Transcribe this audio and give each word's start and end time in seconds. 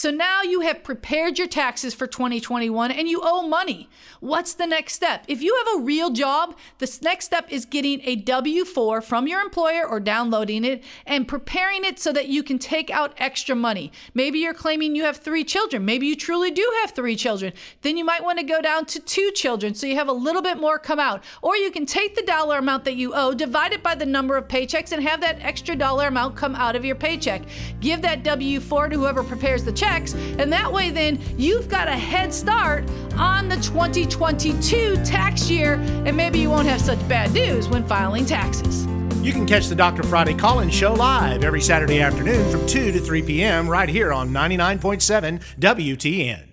So 0.00 0.10
now 0.10 0.40
you 0.40 0.62
have 0.62 0.82
prepared 0.82 1.36
your 1.36 1.46
taxes 1.46 1.92
for 1.92 2.06
2021 2.06 2.90
and 2.90 3.06
you 3.06 3.20
owe 3.22 3.46
money. 3.46 3.90
What's 4.20 4.54
the 4.54 4.66
next 4.66 4.94
step? 4.94 5.26
If 5.28 5.42
you 5.42 5.54
have 5.58 5.78
a 5.78 5.84
real 5.84 6.08
job, 6.08 6.56
the 6.78 6.98
next 7.02 7.26
step 7.26 7.52
is 7.52 7.66
getting 7.66 8.00
a 8.04 8.16
W 8.16 8.64
4 8.64 9.02
from 9.02 9.28
your 9.28 9.42
employer 9.42 9.86
or 9.86 10.00
downloading 10.00 10.64
it 10.64 10.82
and 11.04 11.28
preparing 11.28 11.84
it 11.84 11.98
so 11.98 12.14
that 12.14 12.28
you 12.28 12.42
can 12.42 12.58
take 12.58 12.88
out 12.88 13.12
extra 13.18 13.54
money. 13.54 13.92
Maybe 14.14 14.38
you're 14.38 14.54
claiming 14.54 14.96
you 14.96 15.04
have 15.04 15.18
three 15.18 15.44
children. 15.44 15.84
Maybe 15.84 16.06
you 16.06 16.16
truly 16.16 16.50
do 16.50 16.66
have 16.80 16.92
three 16.92 17.14
children. 17.14 17.52
Then 17.82 17.98
you 17.98 18.04
might 18.06 18.24
want 18.24 18.38
to 18.38 18.44
go 18.46 18.62
down 18.62 18.86
to 18.86 19.00
two 19.00 19.30
children 19.34 19.74
so 19.74 19.86
you 19.86 19.96
have 19.96 20.08
a 20.08 20.12
little 20.12 20.40
bit 20.40 20.58
more 20.58 20.78
come 20.78 20.98
out. 20.98 21.22
Or 21.42 21.58
you 21.58 21.70
can 21.70 21.84
take 21.84 22.14
the 22.14 22.22
dollar 22.22 22.56
amount 22.56 22.86
that 22.86 22.96
you 22.96 23.12
owe, 23.14 23.34
divide 23.34 23.74
it 23.74 23.82
by 23.82 23.96
the 23.96 24.06
number 24.06 24.38
of 24.38 24.48
paychecks, 24.48 24.92
and 24.92 25.02
have 25.02 25.20
that 25.20 25.42
extra 25.42 25.76
dollar 25.76 26.06
amount 26.06 26.36
come 26.36 26.54
out 26.54 26.74
of 26.74 26.86
your 26.86 26.96
paycheck. 26.96 27.42
Give 27.80 28.00
that 28.00 28.22
W 28.22 28.60
4 28.60 28.88
to 28.88 28.96
whoever 28.96 29.22
prepares 29.22 29.62
the 29.62 29.72
checks, 29.90 30.14
and 30.14 30.52
that 30.52 30.72
way, 30.72 30.90
then 30.90 31.18
you've 31.36 31.68
got 31.68 31.88
a 31.88 31.96
head 31.96 32.32
start 32.32 32.84
on 33.16 33.48
the 33.48 33.56
2022 33.56 34.96
tax 35.04 35.50
year, 35.50 35.74
and 36.04 36.16
maybe 36.16 36.38
you 36.38 36.48
won't 36.48 36.68
have 36.68 36.80
such 36.80 37.06
bad 37.08 37.32
news 37.32 37.68
when 37.68 37.84
filing 37.86 38.24
taxes. 38.24 38.86
You 39.22 39.32
can 39.32 39.46
catch 39.46 39.66
the 39.66 39.74
Dr. 39.74 40.02
Friday 40.02 40.34
call 40.34 40.60
in 40.60 40.70
show 40.70 40.94
live 40.94 41.44
every 41.44 41.60
Saturday 41.60 42.00
afternoon 42.00 42.50
from 42.50 42.66
2 42.66 42.92
to 42.92 43.00
3 43.00 43.22
p.m. 43.22 43.68
right 43.68 43.88
here 43.88 44.12
on 44.12 44.30
99.7 44.30 45.42
WTN. 45.58 46.49